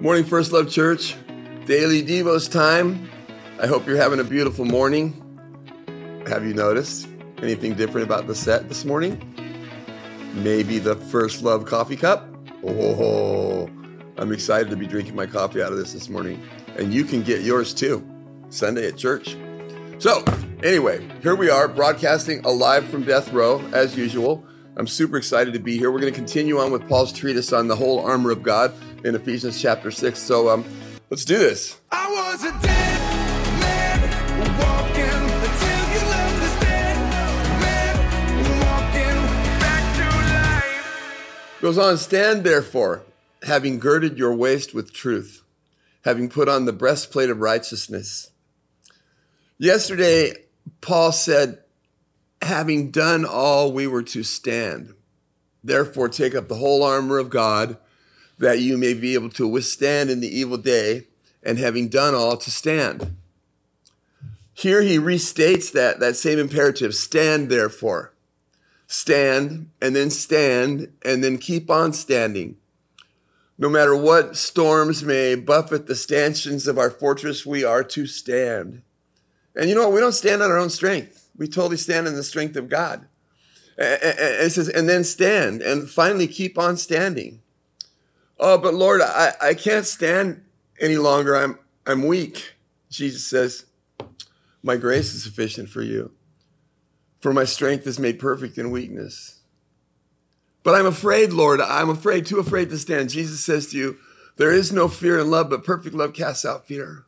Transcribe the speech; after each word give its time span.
Morning, 0.00 0.24
First 0.24 0.52
Love 0.52 0.70
Church, 0.70 1.16
Daily 1.64 2.02
Devos 2.02 2.52
time. 2.52 3.08
I 3.58 3.66
hope 3.66 3.86
you're 3.86 3.96
having 3.96 4.20
a 4.20 4.24
beautiful 4.24 4.66
morning. 4.66 5.14
Have 6.26 6.44
you 6.44 6.52
noticed 6.52 7.08
anything 7.38 7.74
different 7.74 8.06
about 8.06 8.26
the 8.26 8.34
set 8.34 8.68
this 8.68 8.84
morning? 8.84 9.18
Maybe 10.34 10.78
the 10.78 10.96
First 10.96 11.42
Love 11.42 11.64
coffee 11.64 11.96
cup? 11.96 12.28
Oh, 12.62 13.70
I'm 14.18 14.32
excited 14.32 14.68
to 14.68 14.76
be 14.76 14.86
drinking 14.86 15.16
my 15.16 15.24
coffee 15.24 15.62
out 15.62 15.72
of 15.72 15.78
this 15.78 15.94
this 15.94 16.10
morning. 16.10 16.42
And 16.76 16.92
you 16.92 17.02
can 17.02 17.22
get 17.22 17.40
yours 17.40 17.72
too, 17.72 18.06
Sunday 18.50 18.88
at 18.88 18.98
church. 18.98 19.34
So, 19.96 20.22
anyway, 20.62 21.08
here 21.22 21.34
we 21.34 21.48
are 21.48 21.68
broadcasting 21.68 22.44
alive 22.44 22.86
from 22.88 23.04
death 23.04 23.32
row 23.32 23.64
as 23.72 23.96
usual. 23.96 24.46
I'm 24.76 24.86
super 24.86 25.16
excited 25.16 25.54
to 25.54 25.58
be 25.58 25.78
here. 25.78 25.90
We're 25.90 26.00
going 26.00 26.12
to 26.12 26.18
continue 26.18 26.58
on 26.58 26.70
with 26.70 26.86
Paul's 26.86 27.14
treatise 27.14 27.50
on 27.54 27.66
the 27.66 27.76
whole 27.76 28.04
armor 28.04 28.30
of 28.30 28.42
God 28.42 28.74
in 29.06 29.14
Ephesians 29.14 29.62
chapter 29.62 29.92
6. 29.92 30.18
So 30.18 30.50
um, 30.50 30.64
let's 31.10 31.24
do 31.24 31.38
this. 31.38 31.78
I 31.92 32.10
was 32.10 32.42
a 32.42 32.50
dead 32.50 33.60
man 33.60 34.00
walking 34.58 35.04
until 35.04 35.80
you 35.92 36.02
left 36.10 36.40
this 36.40 36.60
dead 36.60 36.96
man 37.62 37.96
walking 38.60 39.60
back 39.60 39.96
to 39.96 40.06
life. 40.82 41.60
Goes 41.60 41.78
on, 41.78 41.96
stand 41.98 42.42
therefore, 42.42 43.04
having 43.44 43.78
girded 43.78 44.18
your 44.18 44.34
waist 44.34 44.74
with 44.74 44.92
truth, 44.92 45.44
having 46.04 46.28
put 46.28 46.48
on 46.48 46.64
the 46.64 46.72
breastplate 46.72 47.30
of 47.30 47.38
righteousness. 47.38 48.32
Yesterday, 49.56 50.32
Paul 50.80 51.12
said, 51.12 51.60
having 52.42 52.90
done 52.90 53.24
all, 53.24 53.72
we 53.72 53.86
were 53.86 54.02
to 54.02 54.24
stand. 54.24 54.94
Therefore, 55.62 56.08
take 56.08 56.34
up 56.34 56.48
the 56.48 56.56
whole 56.56 56.82
armor 56.82 57.18
of 57.18 57.30
God 57.30 57.78
that 58.38 58.60
you 58.60 58.76
may 58.76 58.94
be 58.94 59.14
able 59.14 59.30
to 59.30 59.46
withstand 59.46 60.10
in 60.10 60.20
the 60.20 60.38
evil 60.38 60.58
day, 60.58 61.06
and 61.42 61.58
having 61.58 61.88
done 61.88 62.14
all, 62.14 62.36
to 62.36 62.50
stand. 62.50 63.16
Here 64.52 64.82
he 64.82 64.98
restates 64.98 65.70
that, 65.72 66.00
that 66.00 66.16
same 66.16 66.38
imperative 66.38 66.94
stand, 66.94 67.50
therefore. 67.50 68.12
Stand, 68.86 69.70
and 69.80 69.94
then 69.94 70.10
stand, 70.10 70.92
and 71.04 71.22
then 71.22 71.38
keep 71.38 71.70
on 71.70 71.92
standing. 71.92 72.56
No 73.58 73.68
matter 73.68 73.96
what 73.96 74.36
storms 74.36 75.02
may 75.02 75.34
buffet 75.34 75.86
the 75.86 75.94
stanchions 75.94 76.66
of 76.66 76.78
our 76.78 76.90
fortress, 76.90 77.46
we 77.46 77.64
are 77.64 77.84
to 77.84 78.06
stand. 78.06 78.82
And 79.54 79.68
you 79.68 79.74
know 79.74 79.84
what? 79.84 79.94
We 79.94 80.00
don't 80.00 80.12
stand 80.12 80.42
on 80.42 80.50
our 80.50 80.58
own 80.58 80.70
strength. 80.70 81.30
We 81.36 81.48
totally 81.48 81.78
stand 81.78 82.06
in 82.06 82.14
the 82.14 82.22
strength 82.22 82.56
of 82.56 82.68
God. 82.68 83.06
And 83.78 83.98
it 84.02 84.52
says, 84.52 84.68
and 84.68 84.88
then 84.88 85.04
stand, 85.04 85.62
and 85.62 85.88
finally 85.88 86.26
keep 86.26 86.58
on 86.58 86.76
standing. 86.76 87.40
Oh, 88.38 88.58
but 88.58 88.74
Lord, 88.74 89.00
I, 89.00 89.32
I 89.40 89.54
can't 89.54 89.86
stand 89.86 90.42
any 90.80 90.96
longer. 90.96 91.36
I'm, 91.36 91.58
I'm 91.86 92.06
weak. 92.06 92.54
Jesus 92.90 93.26
says, 93.26 93.66
My 94.62 94.76
grace 94.76 95.14
is 95.14 95.24
sufficient 95.24 95.68
for 95.68 95.82
you, 95.82 96.12
for 97.20 97.32
my 97.32 97.44
strength 97.44 97.86
is 97.86 97.98
made 97.98 98.18
perfect 98.18 98.58
in 98.58 98.70
weakness. 98.70 99.40
But 100.62 100.74
I'm 100.74 100.86
afraid, 100.86 101.32
Lord, 101.32 101.60
I'm 101.60 101.90
afraid, 101.90 102.26
too 102.26 102.38
afraid 102.38 102.70
to 102.70 102.78
stand. 102.78 103.10
Jesus 103.10 103.44
says 103.44 103.68
to 103.68 103.78
you, 103.78 103.98
There 104.36 104.52
is 104.52 104.72
no 104.72 104.88
fear 104.88 105.18
in 105.18 105.30
love, 105.30 105.48
but 105.48 105.64
perfect 105.64 105.94
love 105.94 106.12
casts 106.12 106.44
out 106.44 106.66
fear. 106.66 107.06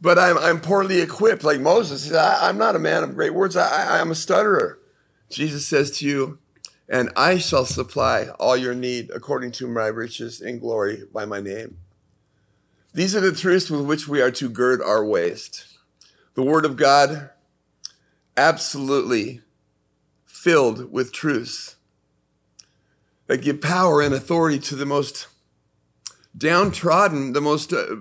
But 0.00 0.18
I'm, 0.18 0.38
I'm 0.38 0.60
poorly 0.60 1.00
equipped, 1.00 1.44
like 1.44 1.60
Moses. 1.60 2.12
I, 2.12 2.48
am 2.48 2.58
not 2.58 2.76
a 2.76 2.78
man 2.78 3.02
of 3.02 3.14
great 3.14 3.34
words, 3.34 3.56
I, 3.56 4.00
I'm 4.00 4.10
a 4.10 4.14
stutterer. 4.14 4.78
Jesus 5.30 5.66
says 5.66 5.90
to 5.98 6.06
you, 6.06 6.38
and 6.88 7.10
I 7.16 7.38
shall 7.38 7.64
supply 7.64 8.28
all 8.38 8.56
your 8.56 8.74
need 8.74 9.10
according 9.14 9.52
to 9.52 9.66
my 9.66 9.86
riches 9.86 10.40
in 10.40 10.58
glory 10.58 11.04
by 11.12 11.24
my 11.24 11.40
name. 11.40 11.78
These 12.92 13.16
are 13.16 13.20
the 13.20 13.32
truths 13.32 13.70
with 13.70 13.86
which 13.86 14.06
we 14.06 14.20
are 14.20 14.30
to 14.32 14.48
gird 14.48 14.80
our 14.82 15.04
waist. 15.04 15.66
The 16.34 16.42
word 16.42 16.64
of 16.64 16.76
God, 16.76 17.30
absolutely 18.36 19.40
filled 20.24 20.92
with 20.92 21.12
truths 21.12 21.76
that 23.26 23.42
give 23.42 23.60
power 23.60 24.02
and 24.02 24.14
authority 24.14 24.58
to 24.58 24.76
the 24.76 24.86
most 24.86 25.28
downtrodden, 26.36 27.32
the 27.32 27.40
most, 27.40 27.72
uh, 27.72 27.96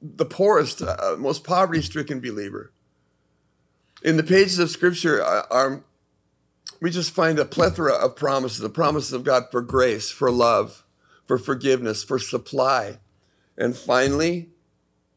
the 0.00 0.24
poorest, 0.24 0.82
uh, 0.82 1.16
most 1.18 1.44
poverty 1.44 1.82
stricken 1.82 2.20
believer. 2.20 2.72
In 4.02 4.16
the 4.16 4.22
pages 4.22 4.58
of 4.58 4.70
scripture 4.70 5.22
are, 5.22 5.46
are 5.50 5.84
we 6.80 6.90
just 6.90 7.14
find 7.14 7.38
a 7.38 7.44
plethora 7.44 7.94
of 7.94 8.16
promises 8.16 8.58
the 8.58 8.68
promises 8.68 9.12
of 9.12 9.24
God 9.24 9.46
for 9.50 9.62
grace, 9.62 10.10
for 10.10 10.30
love, 10.30 10.84
for 11.26 11.38
forgiveness, 11.38 12.04
for 12.04 12.18
supply, 12.18 12.98
and 13.56 13.76
finally, 13.76 14.50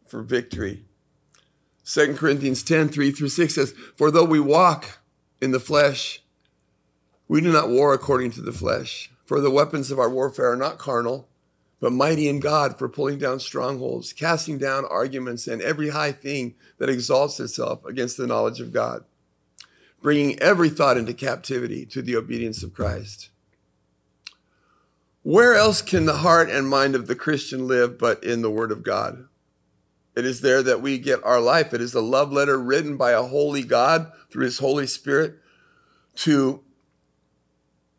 for 0.08 0.22
victory. 0.22 0.86
2 1.86 2.16
Corinthians 2.16 2.64
10 2.64 2.90
3 2.90 3.12
through 3.12 3.30
6 3.30 3.56
says, 3.56 3.74
For 3.96 4.12
though 4.12 4.26
we 4.26 4.40
walk 4.40 5.00
in 5.42 5.52
the 5.52 5.60
flesh, 5.60 6.24
we 7.28 7.42
do 7.42 7.52
not 7.52 7.70
war 7.70 7.94
according 7.94 8.32
to 8.32 8.42
the 8.42 8.52
flesh. 8.52 9.12
For 9.26 9.40
the 9.40 9.52
weapons 9.52 9.92
of 9.92 10.00
our 10.00 10.10
warfare 10.10 10.52
are 10.52 10.58
not 10.58 10.78
carnal, 10.78 11.30
but 11.80 11.94
mighty 11.94 12.28
in 12.28 12.40
God 12.40 12.78
for 12.78 12.90
pulling 12.90 13.18
down 13.18 13.40
strongholds, 13.40 14.14
casting 14.14 14.58
down 14.58 14.86
arguments 14.86 15.48
and 15.48 15.62
every 15.62 15.90
high 15.90 16.12
thing 16.12 16.56
that 16.78 16.90
exalts 16.90 17.40
itself 17.40 17.86
against 17.86 18.18
the 18.18 18.28
knowledge 18.28 18.60
of 18.60 18.74
God 18.74 19.06
bringing 20.02 20.40
every 20.40 20.70
thought 20.70 20.98
into 20.98 21.14
captivity 21.14 21.86
to 21.86 22.02
the 22.02 22.16
obedience 22.16 22.64
of 22.64 22.74
Christ. 22.74 23.30
Where 25.24 25.54
else 25.54 25.82
can 25.82 26.06
the 26.06 26.18
heart 26.18 26.50
and 26.50 26.68
mind 26.68 26.96
of 26.96 27.08
the 27.08 27.16
Christian 27.16 27.68
live 27.68 28.00
but 28.00 28.24
in 28.24 28.42
the 28.42 28.50
Word 28.50 28.72
of 28.72 28.84
God? 28.84 29.28
It 30.16 30.26
is 30.26 30.42
there 30.42 30.64
that 30.64 30.82
we 30.82 30.98
get 30.98 31.24
our 31.24 31.40
life. 31.40 31.74
It 31.74 31.82
is 31.82 31.94
a 31.94 32.02
love 32.02 32.32
letter 32.32 32.60
written 32.60 32.98
by 32.98 33.12
a 33.12 33.24
holy 33.24 33.64
God 33.64 34.12
through 34.32 34.46
His 34.46 34.58
Holy 34.58 34.88
Spirit 34.88 35.36
to 36.16 36.64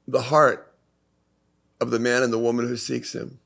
the 0.07 0.23
heart 0.23 0.75
of 1.81 1.91
the 1.91 1.99
man 1.99 2.23
and 2.23 2.33
the 2.33 2.39
woman 2.39 2.67
who 2.67 2.77
seeks 2.77 3.15
Him. 3.15 3.39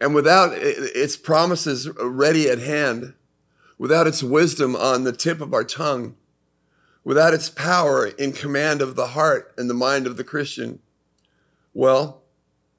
And 0.00 0.14
without 0.14 0.50
its 0.54 1.16
promises 1.16 1.88
ready 2.00 2.48
at 2.48 2.58
hand, 2.58 3.14
without 3.78 4.06
its 4.06 4.22
wisdom 4.22 4.76
on 4.76 5.04
the 5.04 5.12
tip 5.12 5.40
of 5.40 5.52
our 5.52 5.64
tongue, 5.64 6.16
without 7.06 7.32
its 7.32 7.48
power 7.48 8.08
in 8.08 8.32
command 8.32 8.82
of 8.82 8.96
the 8.96 9.06
heart 9.06 9.54
and 9.56 9.70
the 9.70 9.74
mind 9.74 10.08
of 10.08 10.16
the 10.16 10.24
Christian, 10.24 10.80
well, 11.72 12.24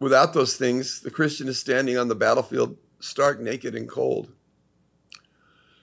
without 0.02 0.34
those 0.34 0.58
things, 0.58 1.00
the 1.00 1.10
Christian 1.10 1.48
is 1.48 1.58
standing 1.58 1.98
on 1.98 2.10
the 2.10 2.16
battlefield 2.16 2.76
stark 3.00 3.40
naked 3.40 3.74
and 3.74 3.88
cold. 3.88 4.30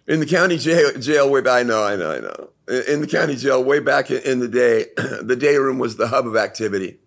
In 0.06 0.20
the 0.20 0.26
county 0.26 0.58
jail, 0.58 0.92
jail 1.00 1.30
way 1.30 1.40
back, 1.40 1.60
I 1.60 1.62
know, 1.62 1.84
I 1.84 1.96
know, 1.96 2.10
I 2.10 2.20
know. 2.20 2.50
In 2.86 3.00
the 3.00 3.06
county 3.06 3.34
jail, 3.34 3.64
way 3.64 3.78
back 3.78 4.10
in 4.10 4.40
the 4.40 4.48
day, 4.48 4.88
the 5.22 5.36
day 5.36 5.56
room 5.56 5.78
was 5.78 5.96
the 5.96 6.08
hub 6.08 6.26
of 6.26 6.36
activity. 6.36 6.98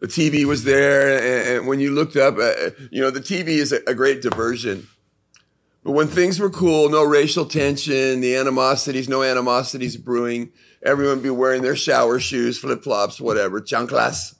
The 0.00 0.06
TV 0.06 0.44
was 0.44 0.64
there, 0.64 1.56
and 1.56 1.66
when 1.66 1.80
you 1.80 1.92
looked 1.92 2.14
up, 2.14 2.36
uh, 2.36 2.70
you 2.90 3.00
know, 3.00 3.10
the 3.10 3.20
TV 3.20 3.48
is 3.56 3.72
a 3.72 3.94
great 3.94 4.20
diversion. 4.20 4.86
But 5.88 5.94
when 5.94 6.08
things 6.08 6.38
were 6.38 6.50
cool, 6.50 6.90
no 6.90 7.02
racial 7.02 7.46
tension, 7.46 8.20
the 8.20 8.36
animosities, 8.36 9.08
no 9.08 9.22
animosities 9.22 9.96
brewing, 9.96 10.52
everyone 10.82 11.16
would 11.16 11.22
be 11.22 11.30
wearing 11.30 11.62
their 11.62 11.76
shower 11.76 12.20
shoes, 12.20 12.58
flip 12.58 12.82
flops, 12.82 13.22
whatever, 13.22 13.58
chanclas. 13.62 14.34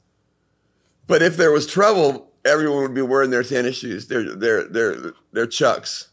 But 1.06 1.22
if 1.22 1.38
there 1.38 1.50
was 1.50 1.66
trouble, 1.66 2.30
everyone 2.44 2.82
would 2.82 2.92
be 2.92 3.00
wearing 3.00 3.30
their 3.30 3.42
tennis 3.42 3.78
shoes, 3.78 4.08
their 4.08 4.36
their 4.36 4.68
their 4.68 5.14
their 5.32 5.46
chucks. 5.46 6.08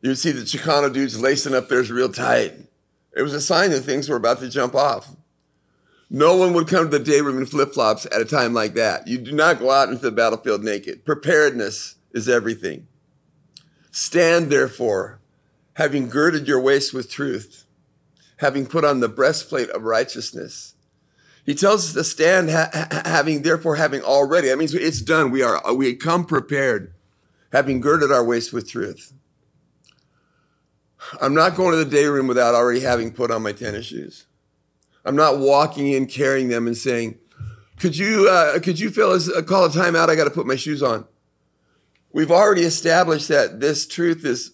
You'd 0.00 0.14
see 0.14 0.30
the 0.30 0.42
Chicano 0.42 0.92
dudes 0.92 1.20
lacing 1.20 1.56
up 1.56 1.68
theirs 1.68 1.90
real 1.90 2.12
tight. 2.12 2.54
It 3.16 3.22
was 3.22 3.34
a 3.34 3.40
sign 3.40 3.70
that 3.70 3.80
things 3.80 4.08
were 4.08 4.14
about 4.14 4.38
to 4.38 4.48
jump 4.48 4.76
off. 4.76 5.08
No 6.08 6.36
one 6.36 6.52
would 6.52 6.68
come 6.68 6.88
to 6.88 6.98
the 6.98 7.04
day 7.04 7.20
room 7.20 7.38
in 7.38 7.46
flip 7.46 7.74
flops 7.74 8.06
at 8.06 8.20
a 8.20 8.24
time 8.24 8.54
like 8.54 8.74
that. 8.74 9.08
You 9.08 9.18
do 9.18 9.32
not 9.32 9.58
go 9.58 9.72
out 9.72 9.88
into 9.88 10.02
the 10.02 10.12
battlefield 10.12 10.62
naked. 10.62 11.04
Preparedness 11.04 11.96
is 12.12 12.28
everything. 12.28 12.86
Stand 13.92 14.50
therefore, 14.50 15.20
having 15.74 16.08
girded 16.08 16.48
your 16.48 16.58
waist 16.58 16.94
with 16.94 17.10
truth, 17.10 17.66
having 18.38 18.64
put 18.64 18.86
on 18.86 19.00
the 19.00 19.08
breastplate 19.08 19.68
of 19.68 19.82
righteousness. 19.82 20.74
He 21.44 21.54
tells 21.54 21.88
us 21.88 21.92
to 21.92 22.02
stand, 22.02 22.50
ha- 22.50 23.02
having 23.04 23.42
therefore 23.42 23.76
having 23.76 24.00
already. 24.00 24.48
That 24.48 24.56
means 24.56 24.72
it's 24.74 25.02
done. 25.02 25.30
We 25.30 25.42
are 25.42 25.74
we 25.74 25.94
come 25.94 26.24
prepared, 26.24 26.94
having 27.52 27.80
girded 27.80 28.10
our 28.10 28.24
waist 28.24 28.50
with 28.50 28.70
truth. 28.70 29.12
I'm 31.20 31.34
not 31.34 31.54
going 31.54 31.72
to 31.72 31.84
the 31.84 31.84
day 31.84 32.06
room 32.06 32.28
without 32.28 32.54
already 32.54 32.80
having 32.80 33.12
put 33.12 33.30
on 33.30 33.42
my 33.42 33.52
tennis 33.52 33.86
shoes. 33.86 34.24
I'm 35.04 35.16
not 35.16 35.38
walking 35.38 35.88
in 35.88 36.06
carrying 36.06 36.48
them 36.48 36.66
and 36.66 36.78
saying, 36.78 37.18
"Could 37.78 37.98
you 37.98 38.26
uh, 38.30 38.58
could 38.60 38.80
you 38.80 38.88
fellas 38.88 39.30
call 39.42 39.66
a 39.66 39.68
timeout? 39.68 40.08
I 40.08 40.14
got 40.14 40.24
to 40.24 40.30
put 40.30 40.46
my 40.46 40.56
shoes 40.56 40.82
on." 40.82 41.06
We've 42.12 42.30
already 42.30 42.62
established 42.62 43.28
that 43.28 43.60
this 43.60 43.86
truth 43.86 44.24
is 44.24 44.52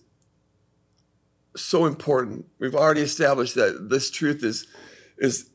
so 1.57 1.87
important. 1.87 2.47
We've 2.59 2.75
already 2.75 3.01
established 3.01 3.55
that 3.57 3.89
this 3.91 4.11
truth 4.11 4.45
is, 4.45 4.67
is 5.19 5.51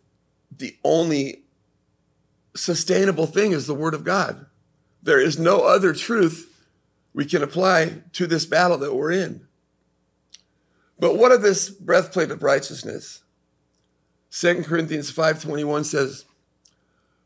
the 0.56 0.76
only 0.84 1.44
sustainable 2.56 3.26
thing 3.26 3.52
is 3.52 3.68
the 3.68 3.74
word 3.74 3.94
of 3.94 4.04
God. 4.04 4.46
There 5.02 5.20
is 5.20 5.40
no 5.40 5.62
other 5.62 5.94
truth 5.94 6.50
we 7.14 7.26
can 7.26 7.44
apply 7.44 8.02
to 8.14 8.28
this 8.28 8.46
battle 8.46 8.78
that 8.80 8.96
we're 8.96 9.12
in. 9.12 9.48
But 11.00 11.18
what 11.18 11.32
of 11.32 11.42
this 11.42 11.70
breastplate 11.70 12.32
of 12.32 12.44
righteousness? 12.44 13.24
2 14.32 14.64
Corinthians 14.64 15.12
5:21 15.12 15.86
says, 15.86 16.26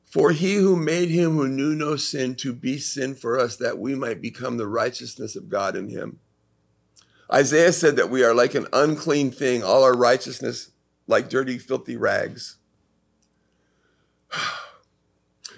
"For 0.08 0.32
he 0.32 0.56
who 0.56 0.76
made 0.76 1.10
him 1.10 1.34
who 1.34 1.48
knew 1.48 1.76
no 1.76 1.96
sin 1.96 2.36
to 2.36 2.54
be 2.54 2.80
sin 2.80 3.14
for 3.14 3.40
us 3.40 3.58
that 3.58 3.78
we 3.78 3.94
might 3.94 4.22
become 4.22 4.58
the 4.58 4.68
righteousness 4.68 5.36
of 5.36 5.50
God 5.50 5.76
in 5.76 5.90
him." 5.90 6.20
Isaiah 7.32 7.74
said 7.74 7.98
that 7.98 8.10
we 8.10 8.24
are 8.24 8.34
like 8.34 8.56
an 8.56 8.68
unclean 8.72 9.32
thing, 9.32 9.64
all 9.64 9.84
our 9.84 9.96
righteousness 9.96 10.72
like 11.08 11.30
dirty 11.30 11.58
filthy 11.58 11.98
rags. 11.98 12.58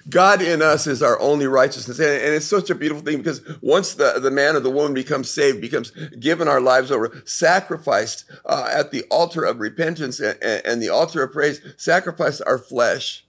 God 0.10 0.42
in 0.42 0.62
us 0.62 0.88
is 0.88 1.04
our 1.04 1.20
only 1.20 1.46
righteousness. 1.46 2.00
And, 2.00 2.10
and, 2.10 2.34
it's 2.34 2.46
such 2.46 2.72
a 2.72 2.76
beautiful 2.76 3.04
thing 3.04 3.18
because 3.18 3.42
once 3.62 3.94
the, 3.94 4.20
the 4.20 4.32
man 4.32 4.56
or 4.56 4.60
the 4.60 4.72
woman 4.72 4.94
becomes 4.94 5.30
saved, 5.30 5.62
becomes 5.62 5.92
given 6.20 6.48
our 6.48 6.62
lives 6.62 6.92
over, 6.92 7.22
sacrificed 7.26 8.26
uh, 8.46 8.68
at 8.72 8.92
the 8.92 9.04
altar 9.12 9.44
of 9.44 9.60
repentance 9.60 10.20
and, 10.20 10.42
and, 10.42 10.82
the 10.82 10.90
altar 10.90 11.22
of 11.22 11.32
praise, 11.32 11.62
sacrificed 11.78 12.42
our 12.48 12.58
flesh. 12.58 13.26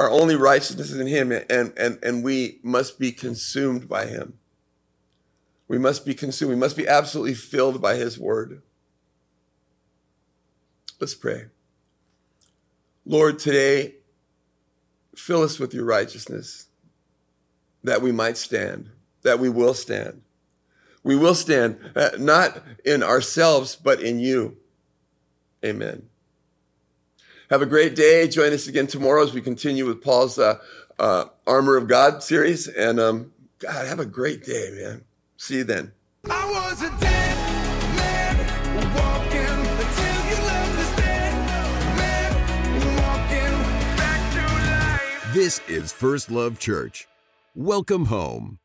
Our 0.00 0.10
only 0.10 0.36
righteousness 0.36 0.90
is 0.90 0.98
in 0.98 1.06
him 1.06 1.30
and, 1.30 1.72
and, 1.76 1.98
and 2.02 2.24
we 2.24 2.58
must 2.62 2.98
be 2.98 3.12
consumed 3.12 3.88
by 3.88 4.06
him. 4.06 4.38
We 5.68 5.78
must 5.78 6.04
be 6.04 6.14
consumed. 6.14 6.50
We 6.50 6.56
must 6.56 6.76
be 6.76 6.88
absolutely 6.88 7.34
filled 7.34 7.80
by 7.80 7.94
his 7.96 8.18
word. 8.18 8.62
Let's 10.98 11.14
pray. 11.14 11.46
Lord, 13.04 13.38
today, 13.38 13.94
Fill 15.20 15.42
us 15.42 15.58
with 15.58 15.74
your 15.74 15.84
righteousness 15.84 16.66
that 17.84 18.00
we 18.00 18.10
might 18.10 18.38
stand, 18.38 18.90
that 19.22 19.38
we 19.38 19.50
will 19.50 19.74
stand. 19.74 20.22
We 21.02 21.14
will 21.14 21.34
stand 21.34 21.78
uh, 21.94 22.10
not 22.18 22.62
in 22.86 23.02
ourselves, 23.02 23.76
but 23.76 24.00
in 24.00 24.18
you. 24.18 24.56
Amen. 25.62 26.08
Have 27.50 27.62
a 27.62 27.66
great 27.66 27.96
day. 27.96 28.28
Join 28.28 28.52
us 28.52 28.68
again 28.68 28.86
tomorrow 28.86 29.24
as 29.24 29.34
we 29.34 29.40
continue 29.40 29.84
with 29.84 30.00
Paul's 30.00 30.38
uh, 30.38 30.60
uh, 31.00 31.24
Armor 31.48 31.76
of 31.76 31.88
God 31.88 32.22
series. 32.22 32.68
And 32.68 33.00
um, 33.00 33.32
God, 33.58 33.88
have 33.88 33.98
a 33.98 34.06
great 34.06 34.44
day, 34.44 34.70
man. 34.72 35.04
See 35.36 35.56
you 35.56 35.64
then. 35.64 35.90
This 45.34 45.60
is 45.66 45.92
First 45.92 46.30
Love 46.30 46.60
Church. 46.60 47.08
Welcome 47.56 48.04
home. 48.04 48.60